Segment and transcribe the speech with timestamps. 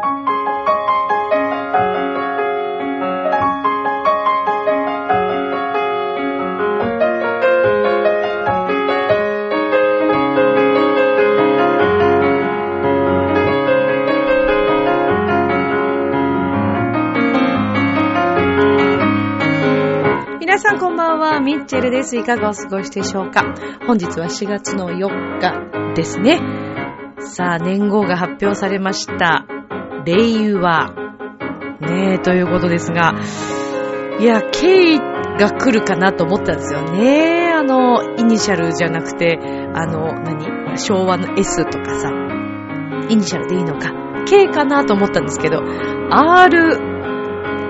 [0.00, 0.08] 皆
[20.58, 22.16] さんこんばんは、ミッチェルです。
[22.16, 23.54] いかがお過ごしでしょうか
[23.86, 26.40] 本日は4月の4日ですね。
[27.18, 29.44] さあ、年号が発表されました。
[30.04, 30.94] 令和。
[31.80, 33.14] ねえ、ということですが、
[34.18, 37.50] いや、K が来るかなと思ったんですよね。
[37.54, 39.38] あの、イニシャルじゃなくて、
[39.74, 42.10] あの、何昭和の S とかさ、
[43.08, 43.92] イニシャルでいいのか。
[44.26, 45.62] K かなと思ったんですけど、
[46.10, 46.78] R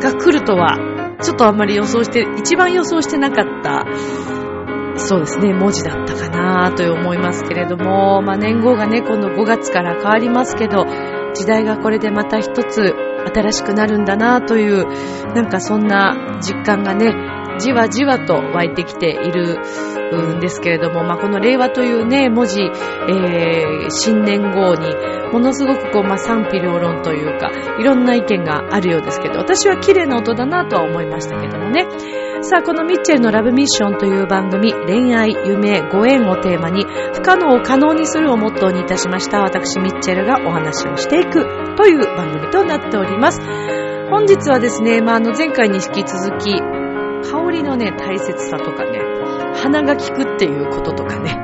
[0.01, 0.77] が来るとは
[1.23, 3.85] ちょっとあんまり予想して、一番予想してなかった、
[4.97, 10.85] そうですね、文字だったかなと思いますけれども、まあ年号がね、今度5月から変わりますけど、
[11.35, 12.95] 時代がこれでまた一つ
[13.35, 14.87] 新しくなるんだなという、
[15.35, 17.15] なんかそんな実感がね、
[17.59, 19.59] じわじわと湧いてきている
[20.37, 24.95] んですけれども、まあ、この令和というね、文字、えー、新年号に、
[25.33, 31.87] ものすごくこう、まあ、賛否両論というか、いろんな意見があるようですけど、私は綺麗な音だなとは思いましたけどもね。
[32.43, 41.45] さあ、このミッチェルのラブミッションという番組、恋愛、夢、ご縁をテーマに、不可能を可能にするをモットーにいたしました、私ミッチェルがお話をしていく
[41.77, 43.41] という番組となっております。
[44.11, 46.59] 本日はですね、まあ、あの、前回に引き続き、
[47.31, 49.10] 香りのね、大切さとかね、
[49.55, 51.37] 鼻が効くっていうこととかね、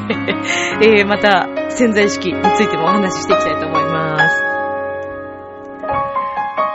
[0.82, 4.44] えー、また潜在意識についてもお話ししていきたいと思います。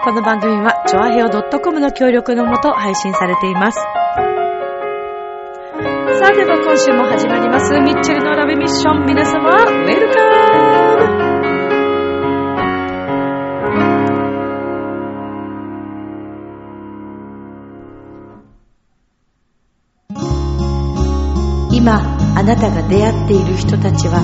[0.03, 3.79] この番組は、チョアヘオ .com の協力のもと配信されています。
[3.79, 3.85] さ
[6.29, 9.05] あ、では今週も始まります、ミッチェルのラブミッション。
[9.05, 10.21] 皆様、ウェルカ
[10.93, 10.96] ム
[22.37, 24.21] あなたが出会っている人たちは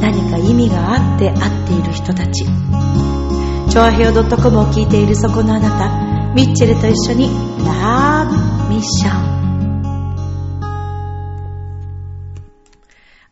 [0.00, 2.42] 何か意味があって会っている人たち。
[2.42, 7.28] チョアヘオ .com を聞いているそこのあなたミッチェルと一緒に
[7.64, 8.34] ラブ
[8.74, 9.42] ミッション。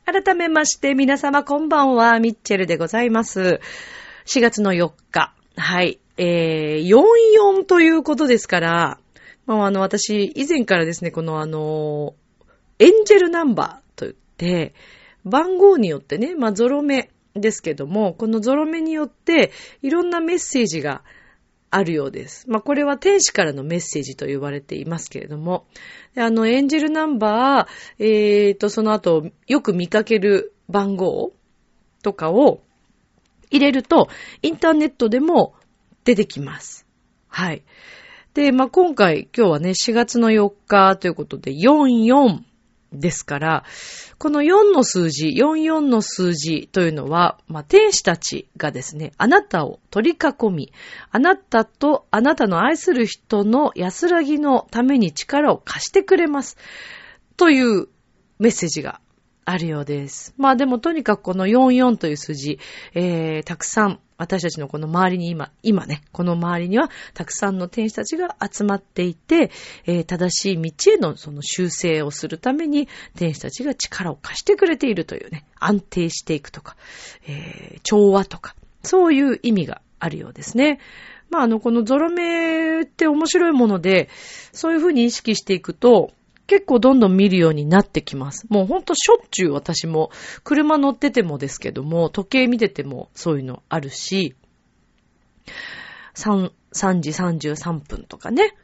[0.07, 3.59] 改めまして皆様こんばんはミッチェルでございます。
[4.27, 5.35] 4月の4日。
[5.57, 5.99] はい。
[6.17, 9.01] えー、44ということですから
[9.47, 12.15] まあ、あの、私、以前からですね、このあの、
[12.81, 14.75] エンジェルナンバーと言って、
[15.25, 19.53] 番号によってね、まあ、ゾロ目ですけども、このゾロ目によって、
[19.83, 21.05] いろんなメッセージが
[21.71, 22.49] あるようです。
[22.51, 25.67] まあ、これは天使からのメッセージと言われていますけれども、
[26.17, 31.33] あの、エンジェルナンバー、えーと、その後、よく見かける番号
[32.03, 32.63] とかを
[33.51, 34.09] 入れると、
[34.43, 35.55] インターネットでも
[36.05, 36.87] 出てきます。
[37.29, 37.63] はい。
[38.33, 42.41] で、まあ、今回、今日はね、4月の4日ということで、44
[42.93, 43.65] ですから、
[44.19, 50.73] この4の数字、44の数字というのは、まあ、天使たちがですね、あなたを取り囲み、
[51.11, 56.57] あなたとあなたの愛する人の安らぎのために力を貸してくれます。
[57.37, 57.89] という
[58.39, 59.01] メッセージが
[59.51, 60.35] あるようです。
[60.37, 62.59] まあでもとにかくこの44という数字、
[62.95, 69.51] えー、たくさん私たちのこの周りに今、今ね、この周りにはたくさんの天使たちが集まっていて、
[69.87, 76.77] えー、正しい道へのその修正をするために天使たちが力を貸してくれているというね、安定していくとか、
[77.27, 80.81] えー、調和とか、そういう意味があるようですね。
[81.31, 84.11] まああの、このゾロ目って面白いもので、
[84.53, 86.13] そういうふうに意識していくと、
[86.51, 88.45] 結構どんどん見るようになってきます。
[88.49, 90.11] もうほんとしょっちゅう私も
[90.43, 94.35] 車乗っててもですけども、時計見ててもそういうのあるし、
[96.17, 98.57] 3, 3時33分とかね。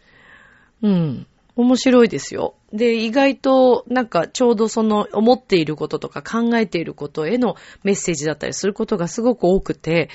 [0.82, 1.28] うん。
[1.54, 2.56] 面白いですよ。
[2.72, 7.54] で、意外となんかちょうどその思っていることとか考えていることへの
[7.84, 10.10] メッセージだったりすることがすごく多くて、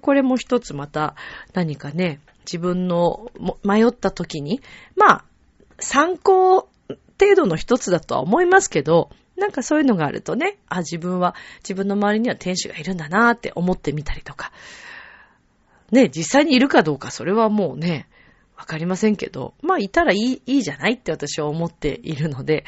[0.00, 1.16] これも一つまた
[1.54, 3.32] 何かね、自分の
[3.64, 4.60] 迷った時に、
[4.94, 5.24] まあ、
[5.80, 6.68] 参考
[7.18, 14.52] 程度の一つだとは思いますけど、なんかそういうのがあるとね、あ、自分は、自分の周りには天使がいるんだなーって思ってみたりとか。
[15.90, 18.08] ね、実際にいるかどうか、それはもうね、
[18.56, 22.64] わかりませんけど、まあ、いたらいい、いいじゃないって私は思っているので、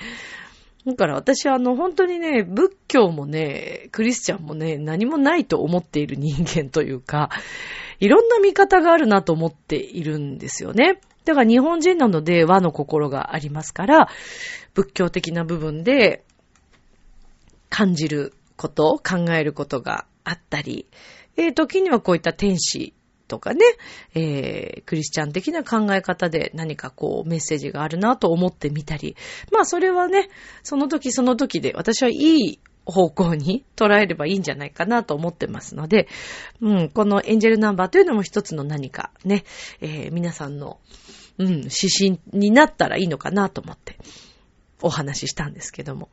[0.86, 7.30] だから私はあの、本当にね、仏教もね、クリスチャンもね、何もないと思っている人間というか、
[8.00, 11.00] いろんな見方があるなと思っているんですよね。
[11.28, 14.08] だから日本人なので和の心がありますから、
[14.72, 16.24] 仏教的な部分で
[17.68, 20.86] 感じること、考えることがあったり、
[21.36, 22.94] えー、時にはこういった天使
[23.28, 23.60] とかね、
[24.14, 29.14] えー、クリスチャン的な考え方で何かこうメッセージがあるなと思ってみたり。
[29.52, 30.30] まあそれはね、
[30.62, 32.58] その時その時で私はいい
[32.88, 36.08] 方向に捉えればいいんじゃないかなと思ってますので、
[36.62, 39.44] うん、このエンジェルナンバーというのも一つの何かね、
[39.80, 40.80] えー、皆さんの、
[41.38, 43.96] うん、指針になったらいいのかなと思って
[44.82, 46.08] お話ししたんですけども。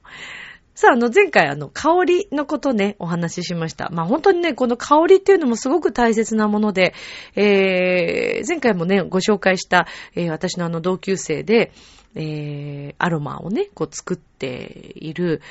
[0.75, 3.89] さあ、あの、前回あの、香りのことね、お話ししました。
[3.93, 6.93] まあ、本当にね、この香りっていうのもすごく大切なもので、
[7.35, 11.71] えー、前回もね、ご紹介した、えー、私のあの、同級生で、
[12.13, 15.41] えー、アロマをね、こう作っている、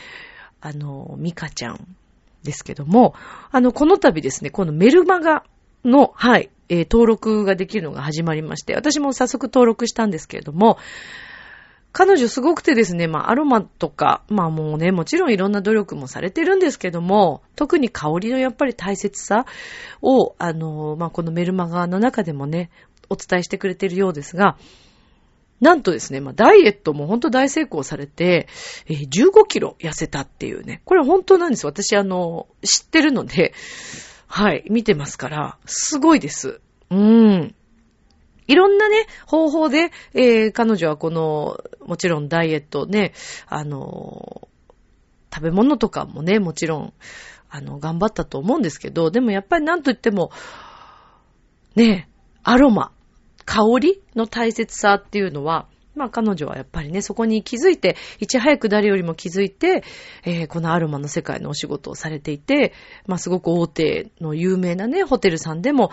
[0.60, 1.96] あの、ミカちゃん
[2.42, 3.14] ですけども、
[3.50, 5.44] あの、この度ですね、このメルマガ
[5.86, 10.78] の、はい、えー、登録ができるのが始まりまして、私も早速登録したんですけれども、
[11.92, 19.46] 彼女すごくてですね、まあ、アロマとか、まあもうね、もちろんいろんな努力もされてるんですけども、特に香りのやっぱり大切さ
[20.02, 22.70] を、あの、まあ、このメルマガの中でもね、
[23.08, 24.56] お伝えしてくれてるようですが、
[25.60, 28.48] なんとですね、まあ、ダイエットも本当大成功されて、
[28.86, 30.82] えー、15キロ痩せたっていうね。
[30.84, 33.54] これ本当なんです私、あの、知ってるので、
[34.26, 36.60] はい、見てますから、すごいです。
[36.90, 37.54] うーん。
[38.46, 43.12] いろんなね、方法で、えー、彼女はこの、もちろんダイエットね、
[43.46, 44.48] あの、
[45.32, 46.92] 食べ物とかもね、もちろん、
[47.48, 50.30] あの、頑張ったと思うんですけど、でもやっぱりなんと言っても、
[51.74, 52.08] ね、
[52.42, 52.92] アロマ。
[53.46, 59.84] 香りの大切さっていうのは、まあ彼女はやっぱりね、そこに気づいて、いち早く誰よりも気づいて、
[60.24, 62.72] えー、このアロマの世界のお仕事をされていて、
[63.06, 65.90] まあすごく大手の有名なね、ホテルさんでも、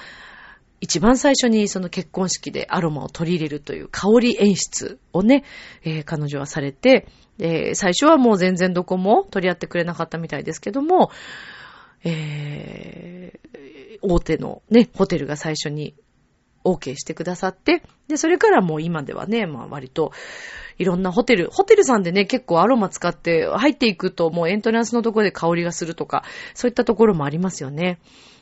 [0.81, 5.43] 一番最初にその結婚式でアロマを取り入れるという香り演出をね、
[5.83, 7.07] えー、彼女はされて、
[7.37, 11.11] えー、最初はもう全然どこも取り合ってくれなかったみたいですけども、
[12.03, 15.93] えー、大手のね、ホテルが最初に
[16.63, 20.11] OK してくださって、で、それからもう今ではね、まあ割と、
[20.77, 26.23] いろんなホテル、ホテルさんでね、結構アロマ使って入っていくともうエントランスのところで香りがするとか、
[26.53, 27.99] そういったところもありますよね。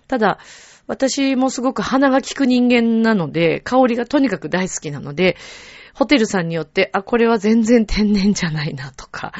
[0.07, 0.39] ただ、
[0.87, 5.37] 私もすごく鼻が効く人間なので、香りがとにかく大好きなので、
[5.93, 9.33] ホテルさんによって、あ、これは全然天然じゃないなとか、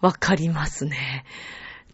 [0.00, 1.24] わかりますね。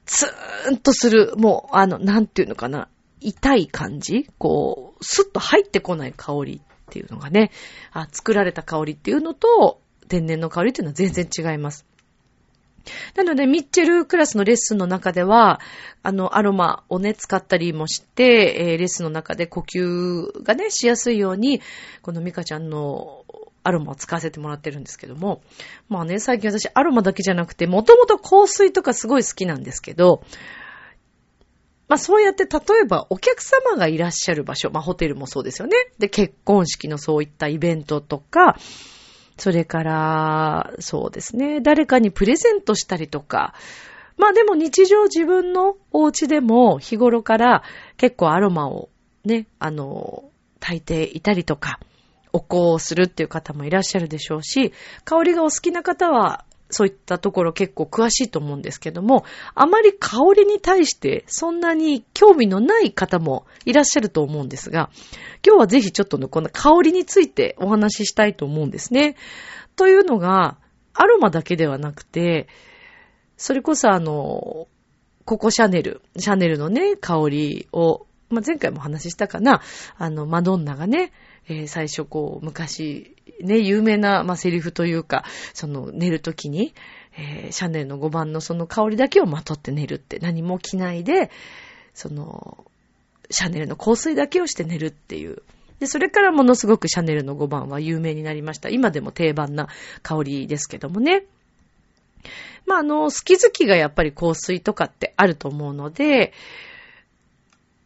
[0.07, 2.89] ツーンとする、もう、あの、なんていうのかな。
[3.21, 4.29] 痛い感じ？
[4.39, 7.51] こう、スッと入ってこない香りっていうのがね、
[7.93, 11.85] あ作られた香りっていうのと、天然の香りっていうのは全然違います。
[13.17, 15.61] なので、ミッチェルクラスのレッスンの中では、
[16.05, 21.61] あの、アロマをね、使ったりもして、えー、レッスンの中で呼吸がね、しやすいように、
[22.03, 23.25] このミカちゃんの
[23.65, 25.41] アロマを使わせてもらってるんですけども、
[25.89, 30.23] まあね、最近私アロマだけじゃなくて、もともと香水とかすごい好きなんですけど、
[31.89, 35.77] まあそうやって例えばお客様がいらっしゃる場所、まあホテルもそうですよね。
[35.99, 38.57] で、結婚式のそういったイベントとか、
[39.39, 43.55] それから、そうですね、誰かにプレゼントしたりとか、
[44.17, 47.63] まあでも日常自分のお家でも日頃から
[47.99, 48.89] 結構アロマを
[49.25, 50.25] ね、あの、
[50.59, 51.79] 炊いていたりとか、
[52.33, 54.73] お香をするっていう方もいらっしゃるでしょうし、
[55.05, 56.45] 香りがお好きな方は
[56.77, 59.25] そういったところ結構詳しいと思うんですけども、
[59.55, 64.91] あまり香りに対してそんなに興味のない方もいらっしゃると思うんですが、
[65.43, 69.17] 今日はぜひちょっとね、この香りについてお話ししたいと思うんですね。
[69.75, 70.59] というのが、
[70.93, 72.47] アロマだけではなくて、
[73.39, 74.69] それこそあの、
[75.25, 79.63] ココシャネル、シャネルのね、香りを、まあ、前回もお話したかな、
[79.97, 81.11] あの、マドンナがね、
[81.49, 85.25] えー、最初こう、昔、ね、有名な、まあ、セリフというか、
[85.55, 86.75] その、寝るときに、
[87.19, 91.31] えー、シャネルの5番のその香りだけをまとって寝るって、何も着ないで、
[91.95, 92.65] その、
[93.31, 95.43] シャネルの香水だけをして寝るっていう。
[95.81, 98.69] で、それからものすごくシャネルの5番は有名になりました。
[98.69, 99.69] 今でも定番な
[100.03, 101.25] 香りですけどもね。
[102.67, 106.33] まあ、あの、好き好きがやっぱり香水とかってあると思うので、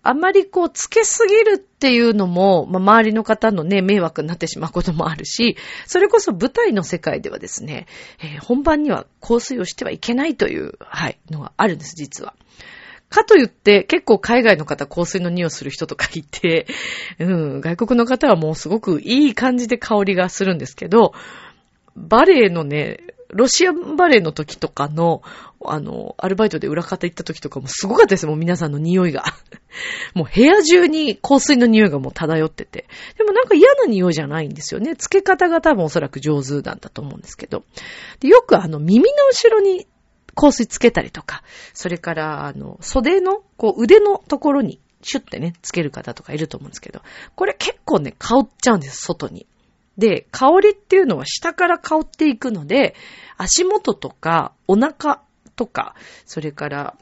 [0.02, 7.86] あまりこう、つけすぎるっていうのも、まあ、周りの方のね、迷惑になってしまうこともあるし、それこそ舞台の世界ではですね、
[8.22, 12.34] えー、本番には香水をしてはいけないという、はい、のがあるんです、実は。
[13.10, 16.66] かと言って、結構海外の方香水の匂いする人とかいて、
[17.18, 21.12] うん、外国の方はもうすごくいい感じで香りがするんですけど、
[21.96, 23.00] バレエのね、
[23.32, 25.22] ロシアンバレーの時とかの、
[25.64, 29.24] あの、アルバイトで裏方行った時とかもすごかったですもう皆さんの匂いが。
[30.14, 32.86] もう部屋中に香水の匂いがもう漂ってて。
[33.18, 34.94] でもなんか嫌な匂いじゃないんですよね。
[34.94, 37.64] 付け方が多分おそらく上手なんだと思うんですけど。
[38.20, 39.86] でよくあの耳の後ろに
[40.34, 41.42] 香水つけたりとか、
[41.74, 47.02] それからあの袖のこう腕のところにシュッてね、つける方とかいると思うんですけど、
[47.34, 49.46] これ結構ね、香っちゃうんです、外に。
[50.00, 52.94] で、香りっていうのは下から香っていくので、
[53.36, 55.20] 足元とかお腹
[55.54, 56.96] とか、それから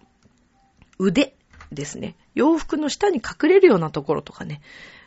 [0.98, 1.34] 腕
[1.72, 2.16] ですね。
[2.34, 4.60] 洋服の下に隠れるようなところとかね、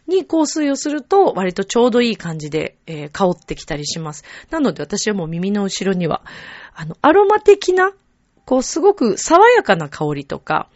[0.07, 4.23] に香水をすると割とちょうどいい感じで、えー、香ってきたりします。
[4.49, 6.23] なので私はもう耳の後ろには、
[6.73, 7.91] あの、アロマ的な、
[8.45, 10.69] こうすごく爽やかな香りとか、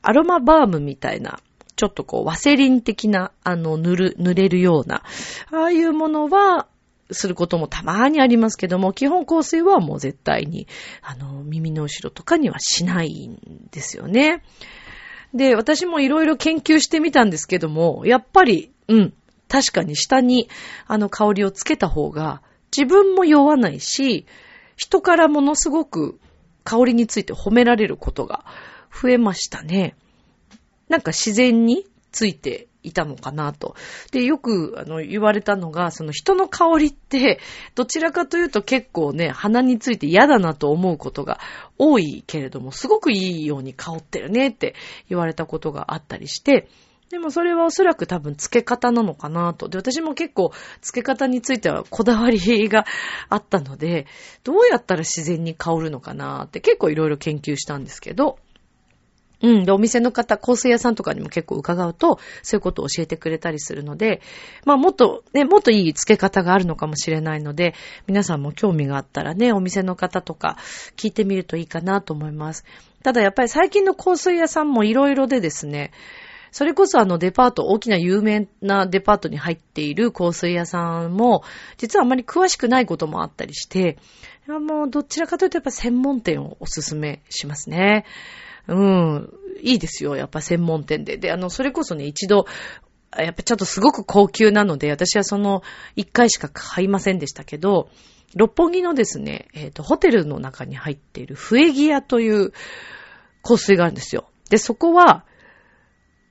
[0.00, 1.38] アロマバームみたいな、
[1.82, 5.02] ちょっとこう、ワセリン的な、あの、塗る、塗れるような、
[5.50, 6.68] ああいうものは、
[7.10, 10.68] することもたまにありますけども、基本香水はもう絶対に、
[11.02, 14.44] あの、耳の後ろとかにはしないんですよね。
[15.34, 19.12] で、私もいろいろ研究してみたんですけども、やっぱり、うん、
[19.48, 20.48] 確かに下に、
[20.86, 22.42] あの、香りをつけた方が、
[22.74, 24.24] 自分も酔わないし、
[24.76, 26.20] 人からものすごく
[26.62, 28.44] 香りについて褒められることが
[28.92, 29.96] 増えましたね。
[30.88, 33.76] なんか自然についていたのかなと。
[34.10, 37.40] で、よく、あの、言われたのが、その人の香りって、
[37.74, 41.40] どちらかというと結構ね、鼻について嫌だなと思うことが
[41.78, 44.74] 多いけれども、すごくいいように香ってるねって
[45.08, 46.68] 言われたことがあったりして、
[47.10, 49.68] でもそれはおそらく多分付け方なのかなと。
[49.68, 52.86] で、私も結構付け方についてはこだわりが
[53.28, 54.06] あったので、
[54.44, 58.38] どうやったら自然に香るのかなって結構いろいろ研究したんですけど、
[59.42, 59.64] うん。
[59.64, 64.22] で、お店の方、香水屋さんとかにも結構伺うと、そういうことを教えてくれたりするので、
[64.64, 67.74] まあもっと、ね、もっといい付け方があるのかもしれないので、
[68.06, 70.56] 皆さんも興味があったらね、お店の方とか
[70.96, 72.64] 聞いてみるといいかなと思います。
[73.02, 75.90] ただやっぱり最近の香水屋さんもいろいろでですね、
[76.52, 81.42] それこそあのデパート、大きな有名なデパートに入っている香水屋さんも、
[81.78, 83.96] 実はあまり詳しくないこともあったりして、
[84.46, 88.04] もうどちらかというとやっぱ専門店をおすすめしますね。
[88.68, 89.28] うん、
[89.60, 91.16] いいですよ、やっぱ専門店で。
[91.16, 92.46] で、あの、それこそね、一度、
[93.16, 95.62] やっぱちょっとすごく高級なので、私はその
[95.96, 97.90] 一回しか買いませんでしたけど、
[98.34, 102.52] 六本木のですね、えっ、ー、と、ホテルの中に入っている笛ギアという
[103.42, 104.30] 香水があるんですよ。
[104.48, 105.26] で、そこは、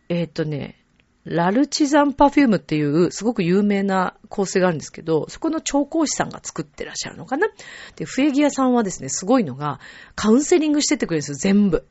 [0.10, 0.82] えっ、ー、とね、
[1.24, 7.48] ラルチザンパフュームっていうすごく有名な香水があるんですけど、そこの調香師さんが作ってらっしゃるのかな
[7.96, 9.80] で、笛ギアさんはですね、すごいのが、
[10.16, 11.86] カウンセリングしててくれるんですよ、全部。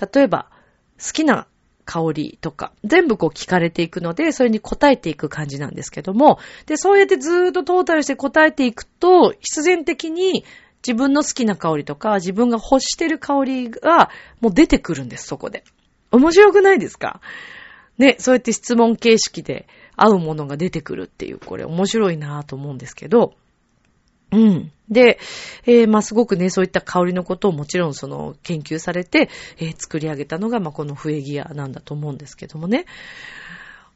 [0.00, 0.50] 例えば、
[0.98, 1.46] 好きな
[1.84, 10.44] 香りとか、全部こう聞かれていくので、それに答えていく感じなんですけども、で、そうやってずーっとトータルして答えていくと、必然的に
[10.86, 14.10] 自分の好きな香りとか、自分が欲してる香りが
[14.40, 15.64] もう出てくるんです、そこで。
[16.10, 17.20] 面白くないですか？
[17.98, 23.34] ね、そうやって質問形式で合うものが出てくるっていう、これ面白いなぁと思うんですけど、
[24.32, 24.72] うん。
[24.88, 25.18] で、
[25.66, 29.28] えー、まあ、すごくね、そういった香りのことをもちろんその研究されて、
[29.58, 32.86] えー、作り上げたのが、まあ、この笛ギアなんだと思うんですけどもね。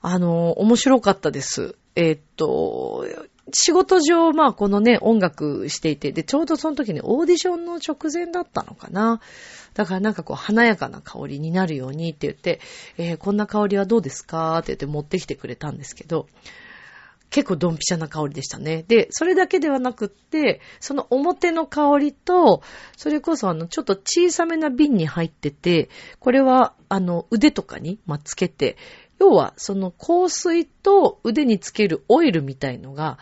[0.03, 1.77] あの、面白かったです。
[1.95, 3.07] えー、っと、
[3.53, 9.21] 仕事上、まあ、このね、音楽していて、で、ちょうどその時にオーディションの直前だったのかな。
[9.75, 12.61] だからなんかこう、華やかな香りになるようにって言って、
[12.97, 14.59] えー、こんな香りはどうですか？
[14.59, 16.27] って言って持ってきてくれたんですけど、
[17.31, 18.85] 結構ドンピシャな香りでしたね。
[18.87, 22.63] で、それだけではなくって、その表の香りと、
[22.97, 28.77] それこそあの、ちょっと小さめな瓶に入ってて、これはあの、腕とかに、まつけて、
[29.21, 33.19] 要はその香水と腕につけるオイルみたいのが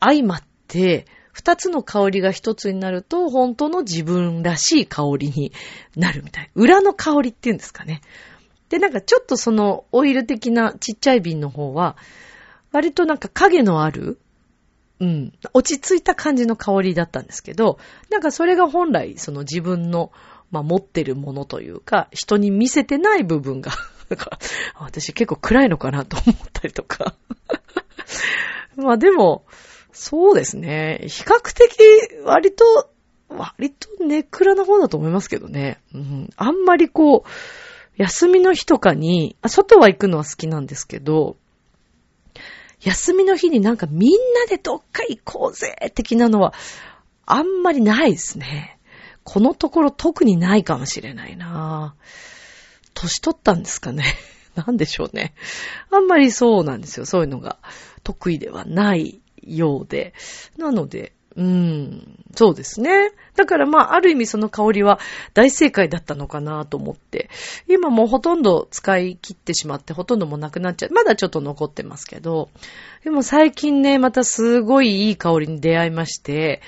[0.00, 5.52] 相まって、二つの香りが一つになると、本当の自分らしい香りに
[5.94, 6.50] なるみたい。
[6.54, 8.00] 裏の香りっていうんですかね。
[8.70, 11.96] で、なんかちょっとそのオイル的なちっちゃい瓶の方は、
[12.76, 14.18] 割となんか影のある、
[15.00, 17.78] うん、落ち着いた感じの香りだったんですけど、
[18.10, 20.12] なんかそれが本来その自分の、
[20.50, 23.72] まあ、持ってるものというか、人に見せてない部分が
[24.78, 27.14] 私結構暗いのかなと思ったりとか
[28.76, 29.46] まあでも、
[29.92, 31.00] そうですね。
[31.08, 31.78] 比較的
[32.26, 32.90] 割と、
[33.30, 35.80] 割とネクラな方だと思いますけどね。
[35.94, 37.28] うん、あんまりこう、
[37.96, 41.38] 休みの日とかに、外は行くのは好きなんですけど、
[42.80, 46.54] 休みの日になんかみんなでどっか行こうぜ的なのは、
[47.24, 48.78] あんまりないですね。
[49.24, 51.96] このところ特にないかもしれないな
[52.94, 54.04] 年取ったんですかね。
[54.54, 55.34] なんでしょうね。
[55.90, 57.04] あんまりそうなんですよ。
[57.06, 57.58] そういうのが
[58.04, 60.14] 得意ではないようで。
[60.56, 63.12] なので、うん、そうですね。
[63.34, 64.98] だからまあ、ある意味その香りは
[65.34, 67.28] 大正解だったのかなと思って、
[67.68, 70.92] 今もうほとんど使い切ってしまって、ほとんどもうなくなっちゃう。
[70.92, 72.48] まだちょっと残ってますけど、
[73.04, 76.62] でも最近ね、またすごいいい香りに出会いまして、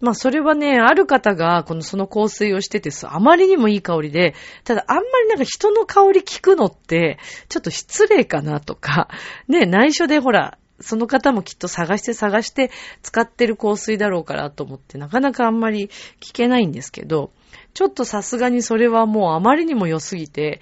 [0.00, 4.34] まあそれはね、ある方がこのその香水をしてて、あまりにもいい香りで、
[4.64, 9.08] ただあんまりなんか人の香り聞くのって、ちょっと失礼かなとか、
[9.46, 12.70] ね、内緒でほら、その方もきっと探して探して
[13.02, 15.88] 使ってる香水だろうからと思ってなかなかあんまり
[16.20, 17.32] 聞けないんですけど、
[17.74, 20.60] ちょっとさすがにそれはもうあまりにも良すぎて、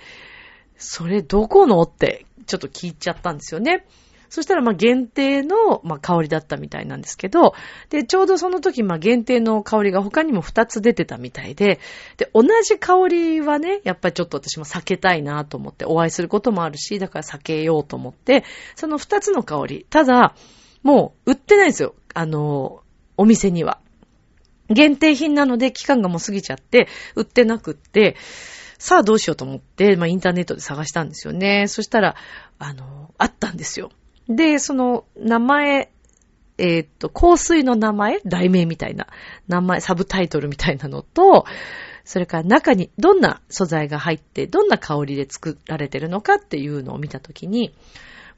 [0.79, 3.87] それどこのってちょっと聞いちゃったんですよね。
[4.28, 7.54] そしたら、ま、限定の、ま、香りだったみたいなんですけど、
[7.90, 11.80] で、ちょうどその時、ま、限定の香りが他にも2つ出てたみたいで、
[12.16, 20.35] で、同じ香りはね、やっぱりちょっと私も避けたいなと思って、お会いすることもあるし、だから避けようと思って、その2つの香り、ただ、
[20.83, 21.95] もう売ってないんですよ。
[22.14, 22.83] あの、
[23.16, 23.80] お店には。
[24.68, 28.16] 限定品なので期間がもう過ぎちゃって、売ってなくって、
[28.78, 31.66] さあどうしようと思って、まあインターネットで探したんですよね。
[31.68, 32.16] そしたら、
[32.59, 33.90] あの、あったんですよ。
[34.28, 35.90] で、その名前、
[36.59, 39.06] えー、っと、香水の名前題名みたいな
[39.49, 41.45] 名前、サブタイトルみたいなのと、
[42.04, 47.75] それから中にどんな素材が入って、どんな香りで作られてるのかっていうのを見たときに、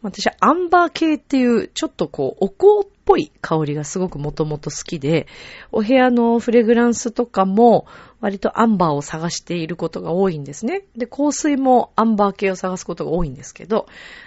[0.03, 5.27] 私はアンバー系っていう、ちょっとこう、お香っぽい香りがすごくもともと好きで、
[5.73, 7.87] お部屋のフレグランスとかも、
[8.21, 10.85] 割とアンバーを探していることが多いんですね。
[10.97, 13.87] で、香水もアンバー系を探すことが多いんですけど、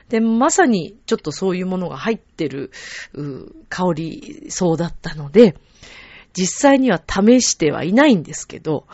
[0.09, 2.71] で、まさにちょっとそういうものが入ってる、
[3.69, 5.55] 香りそうだったので、
[6.33, 8.87] 実際には試してはいないんですけど、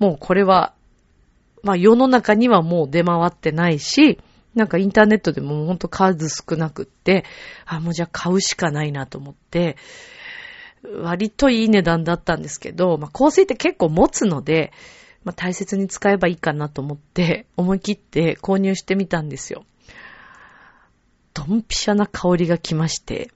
[0.00, 0.74] もうこれは、
[1.62, 4.18] まあ世の中にはもう出回ってないし、
[4.54, 7.24] なんかインターネットでもほんと数少なくって、
[7.66, 9.76] あ、もうじゃあ買うしかないなと思って、
[11.02, 14.72] 割といい値段だったんですけど、まあ、香水って結構持つので、
[15.24, 19.64] まあ、大切に使えばいいかなと思って、思い切って購入してみたんですよ。
[21.34, 23.30] ドンピシャな香りが来まして。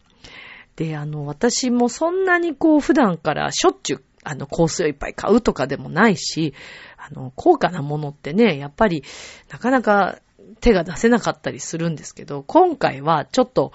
[0.76, 6.54] で、あの、私もそんなにこう普段からしょっちゅう、あの、香水をいっぱい買うとかでもないし、
[6.96, 9.04] あの、高価なものってね、やっぱり
[9.50, 10.18] なかなか
[10.60, 13.72] 手が出せなかったりするんですけど、今回はちょっと、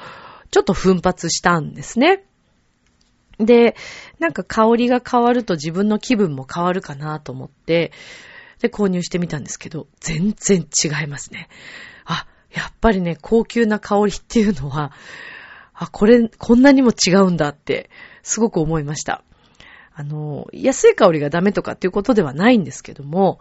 [0.51, 2.23] ちょっと奮発したんですね。
[3.39, 3.75] で、
[4.19, 7.91] なんか香りが変わると自分の気分も変わるかなと思って、
[8.59, 11.49] で、購入してみたんですけど、全然違いますね。
[12.05, 14.91] あ、やっぱりね、高級な香りっていうのは、
[15.73, 17.91] あ、これ、こんなにも違うんだって、
[18.23, 19.23] すごく思いました。
[19.93, 23.39] あの、安い香りがダメとかっていうことではないんですけども、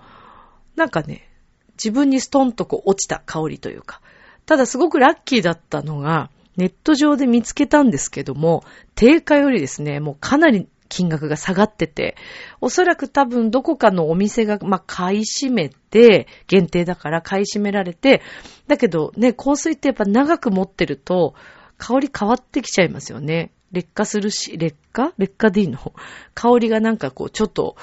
[0.74, 1.28] なんかね、
[1.76, 4.00] 自分にストンとこう落ちた香りというか、
[4.46, 12.16] ただすごくラッキーだったのが、ネット上で見つけたんですけども、定価よりですね、もうかなり金額が下がってて、
[12.60, 18.22] おそらく多分どこかのお店が、まあ、買い占めて、限定だから買い占められて、
[18.68, 21.34] だけどね、香水ってやっぱ長く持ってると、
[21.76, 23.50] 香り変わってきちゃいますよね。
[23.72, 25.12] 劣化するし、劣化？
[25.18, 25.92] 劣化でいいの？
[26.34, 27.76] 香りがなんかこう、ちょっと、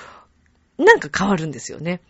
[0.79, 2.01] なんか変わるんですよね。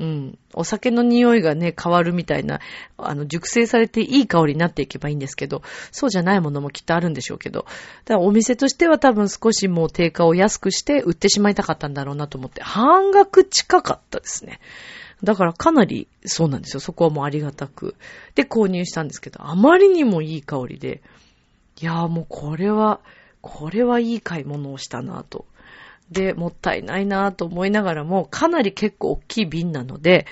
[0.00, 0.38] うん。
[0.54, 2.60] お酒の匂いがね、変わるみたいな、
[2.96, 7.64] あの、熟成されていい香りになっていけばいいんですけど、そうじゃないものもきっとあるんでしょうけど、
[8.04, 14.58] だからお店としては多分少しもう定価を安くして売ってしまいたかったんだろうなと思って、半額近かったですね。
[15.22, 16.80] だからかなりそうなんですよ。
[16.80, 17.94] そこはもうありがたく。
[18.34, 21.02] で、購入したんですけど、あまりにもいい香りで、
[21.80, 23.00] いやーもうこれは、
[23.40, 25.46] これはいい買い物をしたなと。
[26.10, 30.26] で、もったいないなぁと思いながらも、かなり結構大きい瓶なので、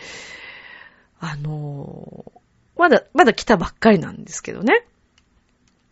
[1.19, 2.41] あのー、
[2.81, 4.87] まだ、まだ来たばっかりなんですけどね。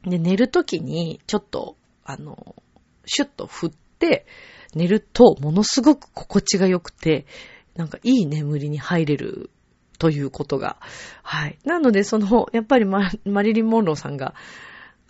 [0.05, 2.63] で、寝るときに、ちょっと、あのー、
[3.07, 4.27] シュッと振って、
[4.75, 7.27] 寝ると、ものすごく心地が良くて、
[7.75, 9.51] なんかいい眠りに入れる
[9.99, 10.79] ということが。
[11.23, 11.59] はい。
[11.65, 13.11] なので、その、やっぱりマ
[13.43, 14.35] リリン・モンローさんが、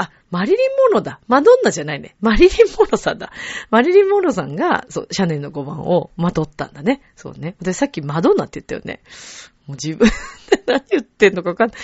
[0.01, 0.59] あ、マリリン・
[0.89, 1.21] モロだ。
[1.29, 2.17] マドンナじゃないね。
[2.21, 3.33] マリリン・モロさんだ。
[3.71, 7.03] マリリン・モロさんが、そう、シャネルの5番をまとったんだね。
[7.17, 7.57] そうね。
[7.61, 9.03] 私さっきマドンナって言ったよね。
[9.67, 10.09] もう自分
[10.51, 11.79] で何言ってんのかわかんない。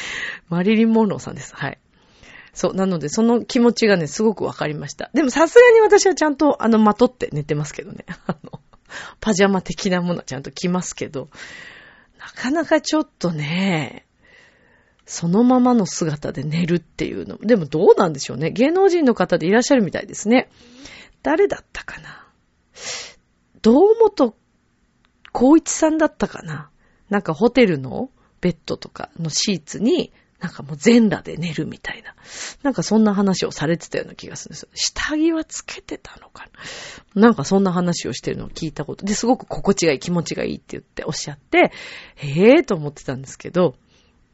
[0.49, 1.55] マリリン・モロさんです。
[1.55, 1.79] はい。
[2.57, 2.75] そう。
[2.75, 5.11] なので、その気持ちがね、すごくわかりました。
[5.13, 8.07] でも、さすがに私はちゃんと、あの、まとって寝てますけどね。
[8.27, 8.61] あの、
[9.21, 11.29] パジャマ的なものはちゃんと着ますけど、
[12.19, 14.06] なかなかちょっとね、
[15.07, 17.39] そのままの姿で寝るっていうの。
[17.39, 18.51] でもどうなんでしょうね。
[18.51, 20.51] 芸能人の方でいらっしゃるみたいですね。
[21.23, 22.27] 誰だったかな
[23.63, 24.35] 堂本
[25.33, 26.71] 光一さんだったかな
[27.09, 32.15] なんかホテルのベッドとかのシーツになんかもう全裸で寝るみたいな。
[32.63, 34.69] なんかそんな話をされてたような気がするんですよ。
[34.75, 36.49] 下着はつけてたのか
[37.15, 39.07] ななんかそんな話をしてるのを聞いたこと。
[39.07, 41.73] で、すごく心地がいい、気持ちがいいって言っておっしゃって、
[42.17, 43.77] へえーと思ってたんですけど、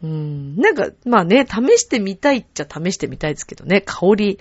[0.02, 4.38] うん、なんか、まあね、試してみたいっちゃ試してみたいですけどね、香り、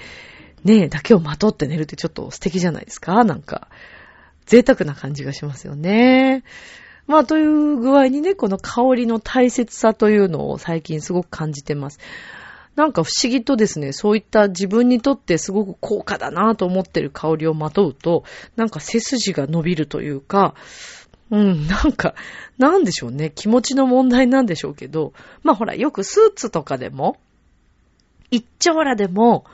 [0.64, 3.68] ね、だけをまとって寝るってちょっと素敵じゃないですかなんか、
[4.46, 6.44] 贅沢な感じがしますよね。
[7.08, 12.00] まあ、という具合にね、この香りの大切さというのを最近すごく感じてます。
[12.76, 18.24] なんか不思議とですね、そういった自分にとってすごく高価だなと思ってる香りをまとうと、
[18.56, 20.56] なんか背筋が伸びるというか、
[21.32, 22.14] うん、なんか、
[22.58, 25.14] なんでしょうね、気持ちの問題なんでしょうけど、
[25.44, 27.18] まあほら、よくスーツとかでも、
[28.32, 29.46] 一丁らでも、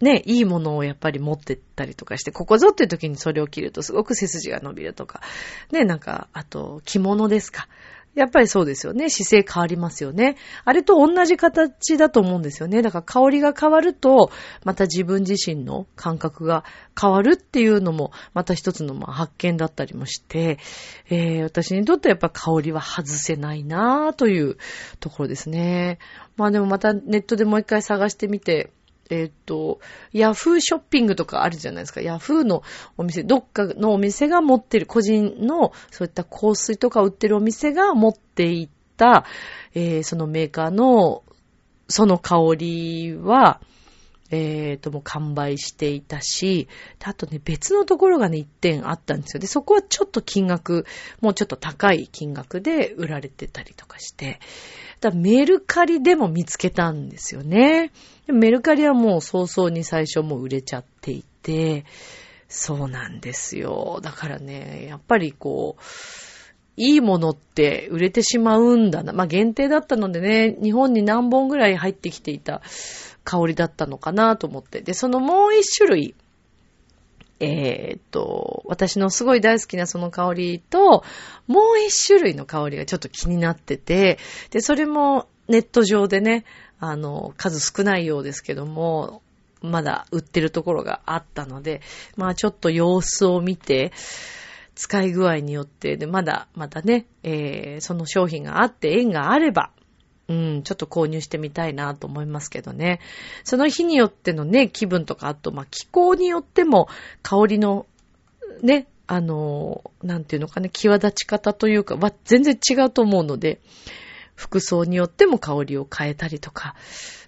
[0.00, 5.20] ね、いいものをやっぱり持ってったりとかして、ここぞっていう時にそれを着るとすごく背筋が伸びるとか、
[5.72, 7.68] ね、なんか、あと、着物ですか。
[8.14, 9.10] やっぱりそうですよね。
[9.10, 10.36] 姿勢変わりますよね。
[10.64, 12.82] あれと同じ形だと思うんですよね。
[12.82, 14.30] だから香りが変わると、
[14.64, 16.64] また自分自身の感覚が
[17.00, 20.58] 変わるっていうのも、また一つの発見だったりもして、
[21.10, 24.56] えー、私にとってやっぱ香りは外せないなぁという
[24.98, 25.98] ところですね。
[26.36, 28.72] まあでもまたネットでもう一回探してみて、
[29.10, 29.80] えっ、と、
[30.12, 32.00] ヤフーショッピングとかあるじゃないですか。
[32.00, 32.62] ヤフーの
[32.96, 39.24] お店、どっかのお店が持ってる、個人のそういった香水とか売ってるお店が持っていった、
[39.74, 41.22] えー、そのメーカーの、
[41.88, 43.60] その香りは、
[44.30, 46.68] えっ、ー、と、もう完売していたし、
[47.02, 49.40] あとね、別のところがね、一点あったんですよ。
[49.40, 50.84] で、そこはちょっと金額、
[51.20, 54.40] もうちょっと高い金額で売られてたりとかして、
[55.00, 57.92] だメルカリでも見つけたんですよね。
[58.26, 61.84] メルカリはもう早々に最初もう売れちゃっていて、
[62.48, 64.00] そうなんですよ。
[64.02, 65.82] だからね、やっぱりこう、
[66.78, 69.12] いいものって売れてしまうんだな。
[69.12, 72.62] まあ限定だったのでね、日本に何本ぐらい入ってきていた
[73.28, 74.80] 香りだったのかなと思って。
[74.80, 76.14] で、そのもう一種類、
[77.40, 81.04] えー、っと、私のすごい大好きなその香りと、
[81.46, 84.18] もう一種類の香りがちょっと気になってて、
[84.50, 86.46] で、それもネット上でね、
[86.80, 89.20] あの、数少ないようですけども、
[89.60, 91.82] まだ売ってるところがあったので、
[92.16, 93.92] まあちょっと様子を見て、
[94.74, 99.72] 使い具合によって、で、まだ、またね、えー、その商品があって縁があれば、
[100.28, 103.00] うん、ちょっと購入してみたいなと思いますけどね。
[103.44, 106.88] その日によってのね、気分とか、あと、まあ、気候によっても、
[107.22, 107.86] 香りの、
[108.62, 113.60] ね、あの、なんていうのかね、際立ち方というかは全然違うと思うので、
[114.34, 116.76] 服装によっても香りを変えたりとか。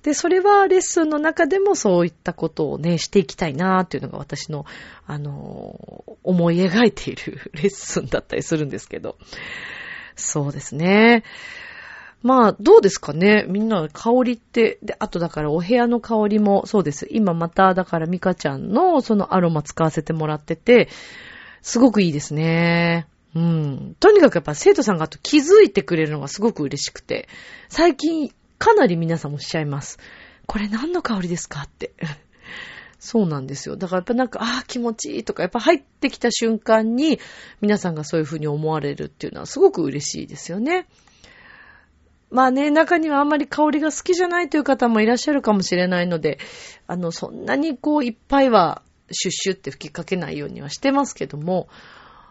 [0.02, 4.64] で、それはレッスンの中でもそういったことをね、していきたいなっていうのが私の、
[5.06, 9.16] あの、思い描いているレッスンだったりするんですけど。
[10.16, 11.24] そうですね。
[12.22, 17.06] まあ、どうですかねみんな香りって、で、あとだからお部屋の香りもそうです。
[17.10, 20.88] 今まただからミカちゃんのそのアロマ使わせてもらってて、
[21.62, 23.06] すごくいいですね。
[23.34, 23.96] うん。
[24.00, 27.28] とにかくやっぱ生徒さんがあと気づいてくれるのがすごく嬉しくて、
[27.68, 29.98] 最近かなり皆さんおっしゃいます。
[30.46, 31.92] これ何の香りですかって。
[32.98, 33.76] そうなんですよ。
[33.76, 37.18] だからやっぱなんか、ああ、気持ちいいとか、やっぱ入ってきた瞬間に
[37.62, 40.86] 皆さんがそういうふうに思われるっていうのはすごく嬉しいですよね。
[42.30, 46.38] まあね、中にはあんまり香りが好きじゃないという方もいらっしゃるかもしれないので、
[46.86, 51.68] あの、そんなにこういっぱいはシュッシュって吹きかけないようにはしてますけども、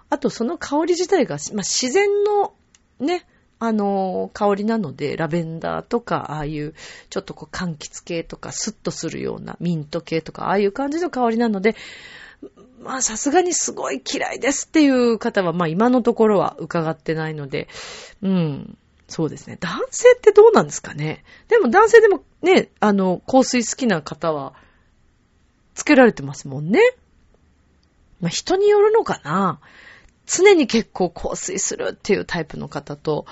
[0.09, 2.53] あとその香り自体が、まあ、自然の
[2.99, 3.25] ね、
[3.59, 6.73] あの、香りなので、ラベンダーとか、ああいう、
[7.09, 11.75] ちょっとこう、柑橘系とか、スッとするような、ミント系とか、ああいう感じの香りなので、
[12.81, 17.67] まあ、さすがにすごい嫌いですっていう方は、まあ、今のところは伺ってないので、
[18.21, 18.77] うん。
[19.09, 19.57] そうですね。
[19.59, 24.53] 男性ってどうなんですかねでも男性でもね、あの、香水好きな方は、
[25.73, 26.79] つけられてますもんね。
[28.21, 29.59] まあ、人によるのかな
[30.27, 33.25] 常に結構香水するっていうタイプの方と、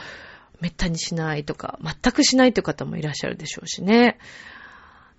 [0.59, 4.17] めったにしないとか、全くしないという方もいらっしゃるでしょうしね。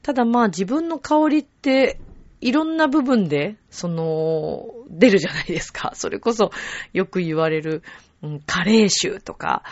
[0.03, 2.01] ただまあ自分の香りって
[2.40, 5.92] いろんな部分で、その、出るじゃないですか。
[5.94, 6.51] それこそ
[6.92, 7.83] よく言われる、
[8.22, 9.62] うん、加齢臭とか、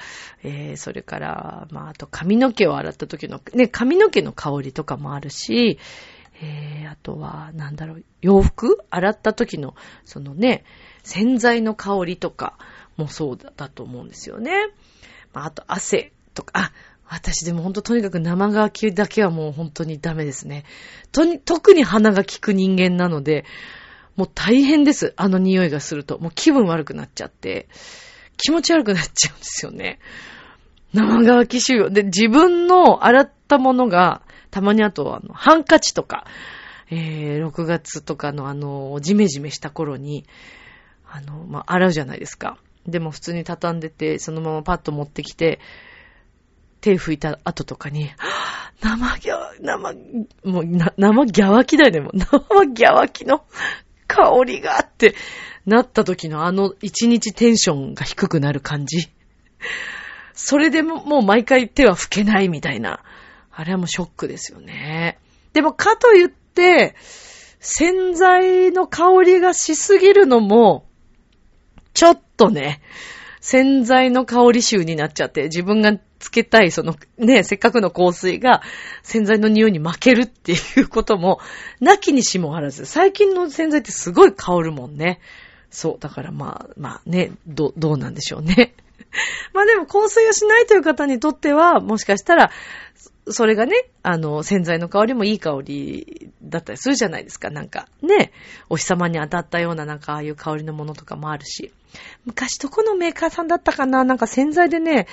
[0.44, 5.78] えー、それから、まあ、あと髪の毛を洗った時の、ね、髪の毛の香りとかもあるし、
[6.40, 8.78] えー、あとは、なんだろう、洋服？
[8.90, 10.64] 洗った時の、そのね、
[11.02, 12.58] 洗剤の香りとか
[12.96, 14.52] もそうだと思うんですよね。
[15.32, 16.72] まあ、あと汗とか、あ、
[17.08, 20.64] 私でもほんととにかく生乾きだけはもう本当にダメですね。
[21.12, 23.44] とに、特に鼻が効く人間なので、
[24.16, 25.14] もう大変です。
[25.16, 26.18] あの匂いがすると。
[26.18, 27.68] もう気分悪くなっちゃって。
[28.36, 29.98] 気持ち悪くなっちゃうんですよね。
[30.92, 31.90] 生乾き臭。
[31.90, 36.24] で、自分の洗ったものが、たまにあと、あの、ハンカチとか、
[36.90, 40.24] えー、6月とかのあの、ジメジメした頃に、
[41.08, 42.58] あの、まあ、洗うじゃないですか。
[42.86, 45.58] でも普通に畳んでて、そのままパッと持ってきて、
[46.80, 48.10] 手拭いた後とかに、
[48.80, 49.94] 生ギャ、生、
[50.44, 50.64] もう、
[50.96, 52.12] 生ギャワキだよね、もう。
[52.16, 53.44] 生ギャワキの
[54.06, 55.14] 香りがあって
[55.66, 59.10] なった時のあの一日テンションが低くなる感じ。
[60.32, 63.02] それでももう毎回手は拭けないみたいな。
[63.50, 65.18] あれはもうショックですよね。
[65.54, 66.94] でもかといって、
[67.58, 70.86] 洗剤の香りがしすぎるのも、
[71.94, 72.82] ちょっとね、
[73.40, 78.62] 洗剤の香り臭になっちゃって、自分がつけたい、そのね、せっかくの香水が
[79.02, 81.40] 洗剤の匂いに負けるっていうことも、
[81.80, 82.84] なきにしもあらず。
[82.84, 85.20] 最近の洗剤ってすごい香るもんね。
[85.70, 85.96] そう。
[85.98, 88.74] だからまあ、まあね、ど、どうなんでしょうね。
[89.52, 92.50] まあでも香水をしないという方にとっては、もしかしたら、
[93.28, 97.50] それがね、あの、洗剤の香りもいい香りだったりするじゃないですか。
[97.50, 98.32] なんか、ね、
[98.68, 101.72] お日様に当たったようななんかああいう香りのものとかもあるし。
[102.24, 104.04] 昔どこのメーカーさんだったかな？
[104.04, 105.08] なんか洗剤でね、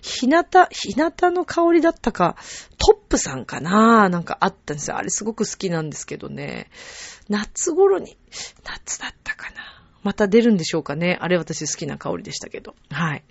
[0.00, 2.36] ひなた、ひなたの香りだったか、
[2.78, 4.08] トップさんかな？
[4.08, 4.96] なんかあったんですよ。
[4.96, 6.70] あれすごく好きなんですけどね。
[7.28, 8.16] 夏頃に、
[8.64, 9.77] 夏だったかな？
[10.08, 11.18] また出るんでしょうかね。
[11.20, 12.74] あれ私好きな香りでしたけど。
[12.90, 13.24] はい。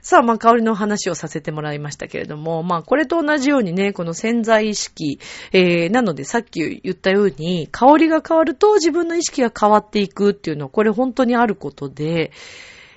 [0.00, 5.20] さあ、まあ、香りの話をさせてもらいましたけれども、まあ、これと同じようにね、この潜在意識、
[5.52, 12.32] えー、なのでさっき言ったように、香りが変わると自分の意識が変わっていくっていうのは、これ本当にあることで、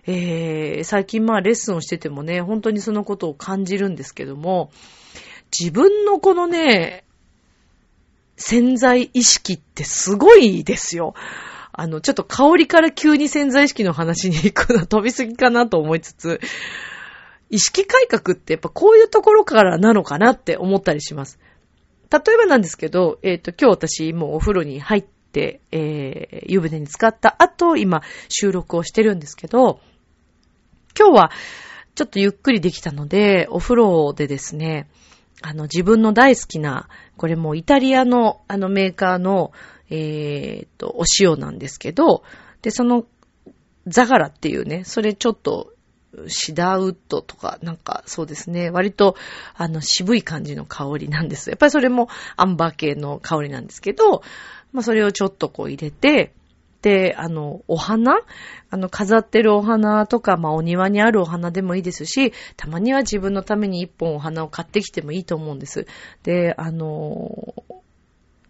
[0.08, 4.72] えー、最近まあレッスンをしててもね、本当にそのことを感じるんですけども、
[5.56, 7.04] 自分のこのね、
[8.36, 11.14] 潜在意識ってすごいですよ。
[11.72, 16.40] あの、ちょっと香りから急に潜在意識の話に行くのは飛びすぎかなと思いつつ、
[17.50, 21.40] 意識改革ってやっぱこういうところからなのかなって思ったりします。
[22.12, 29.80] 例えばなんですけど、えっ、ー、と、今日私もうお風呂に入って、えー、湯船に浸かった後、今収録をしてるんですけど、
[30.98, 31.32] 今日は
[31.96, 34.90] ちょっとゆっくりできたので、お風呂でですね、
[35.42, 39.52] あの、自分の大好きな、これもイタリアのあのメーカーの、
[39.90, 42.24] えー、っと、お塩なんですけど、
[42.62, 43.06] で、その、
[43.88, 45.74] ザガラっていうね、それちょっと
[46.28, 49.16] シダウッドとか、なんかそうですね、割と
[49.56, 51.50] あの渋い感じの香りなんです。
[51.50, 54.22] やっぱりそれもアンバー系の香りなんですけど、
[54.72, 56.34] まあそれをちょっとこう入れて、
[56.82, 58.20] で、あの、お花
[58.70, 65.88] あの、飾ってるお花とか、まあ、お庭にあるお花でもいいですし、たまには自分のために一本お花を買ってきてもいいと思うんです。
[66.24, 67.54] で、あの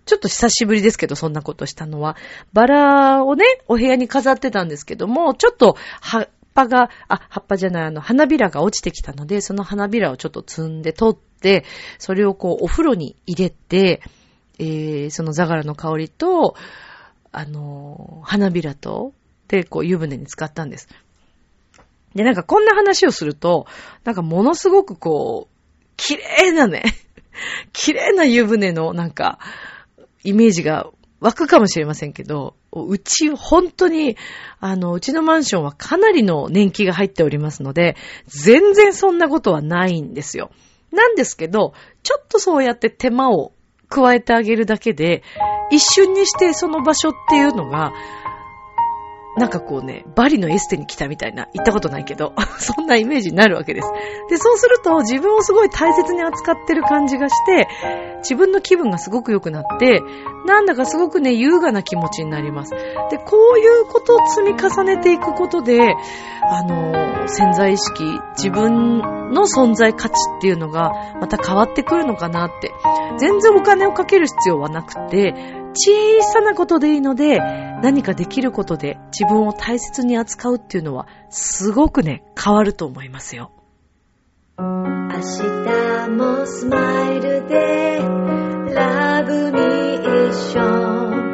[0.09, 2.17] ちょっと久しぶりですけど、そんなことしたのは。
[2.51, 11.63] バラをね、お部屋に飾ってたんですけども、ちょっと、は、葉が、あ、葉っぱじゃない、あの、花びらが落ちてきたので、その花びらをちょっと摘んで取って、
[11.99, 14.01] それをこう、お風呂に入れて、
[14.57, 16.55] えー、そのザガラの香りと、
[17.31, 19.13] あの、花びらと、
[19.47, 20.89] で、こう、湯船に浸かったんです。
[22.15, 23.67] で、なんかこんな話をすると、
[24.03, 25.55] なんかものすごくこう、
[25.95, 26.83] 綺麗なね、
[27.71, 29.39] 綺麗な湯船のなんか、
[30.23, 34.15] イメージが湧くかもしれませんけど、うち、本当に、
[34.59, 40.51] あの、うちのマンションはかなりの年季が入っておりますので、全然そんなことはないんですよ。
[40.91, 43.53] なんですけど、ちょっとそうやって手間を
[43.89, 45.23] 加えてあげるだけで、
[45.71, 47.91] 一瞬にしてその場所っていうのが、
[49.39, 53.89] なんかこうね、バリのエステに来たみたいな、行ったことないけど、 そんなイメージになるわけです。
[54.29, 57.67] で、そうすると自分をすごい大切に扱ってる感じがして、
[58.17, 60.01] 自分の気分がすごく良くなって、
[60.45, 62.71] なんだかすごくね、優雅な気持ちになります。
[62.71, 65.79] で、こういうことを積み重ねていくことで、
[66.51, 68.03] あの、潜在意識、
[68.37, 68.99] 自分
[69.31, 72.73] の存在価値っていうのがまた変わってくるのかなって。
[73.17, 75.33] 全然お金をかける必要はなくて、
[75.73, 77.39] 小さなことでいいので、
[77.81, 83.51] 何かできることで自分を大切に扱うっていうのは、すごくね、変わると思いますよ。
[84.57, 84.65] 明
[85.19, 87.99] 日もスマイルで、
[88.73, 91.29] ラブミーション。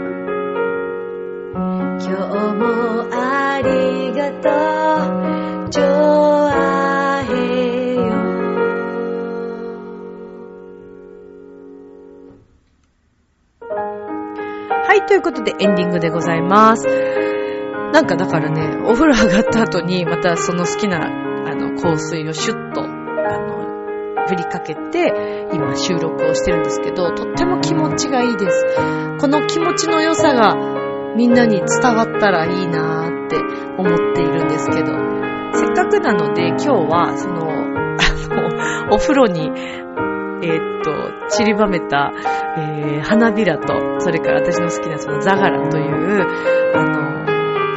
[1.98, 2.66] 今日も
[3.12, 4.50] ありがと
[5.70, 5.70] う、
[14.96, 16.88] はい、ということでエンディングでございます。
[16.88, 28.66] なんかだからね、お風呂上がった後にまたその好きなあの香水をシュッと、あの、振りかけて、今収録をしてるんですけど、とっても気持ちがいいです。
[29.20, 30.56] この気持ちの良さが
[31.18, 33.36] みんなに伝わったらいいなーって
[33.78, 34.94] 思っているんですけど、
[35.56, 39.52] せっかくなので今日はその、あお風呂に、
[40.42, 40.92] えーっと、
[41.30, 42.12] 散りばめた、
[42.58, 46.26] えー花びらと、それから私の好きなそのザガラという、
[46.74, 47.16] あの、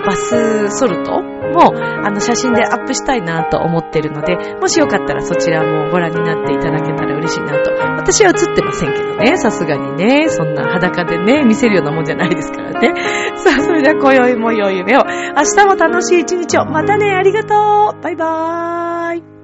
[0.06, 7.70] バスソルトも、あの、写真でアップしたいなと思ってるので、もしよかったらそちらもご覧になっていただけたら嬉しいなと。
[7.98, 12.94] 私は映ってませんけどね、さすがにね、そんな裸でね、見せるようなもんじゃないですからね。
[13.36, 15.04] さあ、それでは今宵も良い夢を。
[15.04, 16.64] 明日も楽しい一日を。
[16.64, 19.37] またね、ありがとうバイバーイ